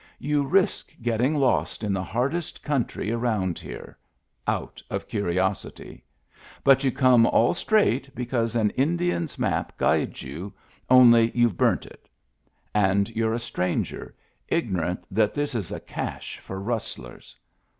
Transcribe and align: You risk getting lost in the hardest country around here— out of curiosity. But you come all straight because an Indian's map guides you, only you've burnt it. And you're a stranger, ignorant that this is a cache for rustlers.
You 0.17 0.43
risk 0.47 0.91
getting 1.03 1.35
lost 1.35 1.83
in 1.83 1.93
the 1.93 2.01
hardest 2.01 2.63
country 2.63 3.11
around 3.11 3.59
here— 3.59 3.99
out 4.57 4.81
of 4.89 5.07
curiosity. 5.07 6.03
But 6.63 6.83
you 6.83 6.91
come 6.91 7.27
all 7.27 7.53
straight 7.53 8.09
because 8.15 8.55
an 8.55 8.71
Indian's 8.71 9.37
map 9.37 9.77
guides 9.77 10.23
you, 10.23 10.55
only 10.89 11.29
you've 11.35 11.55
burnt 11.55 11.85
it. 11.85 12.09
And 12.73 13.11
you're 13.15 13.35
a 13.35 13.37
stranger, 13.37 14.15
ignorant 14.47 15.05
that 15.11 15.35
this 15.35 15.53
is 15.53 15.71
a 15.71 15.79
cache 15.79 16.39
for 16.39 16.59
rustlers. 16.59 17.35